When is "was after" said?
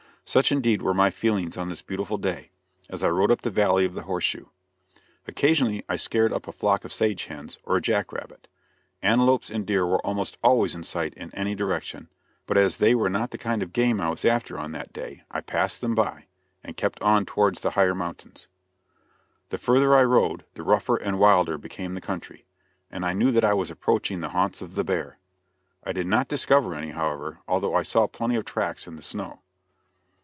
14.09-14.57